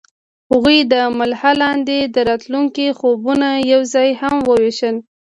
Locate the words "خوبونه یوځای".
2.99-4.09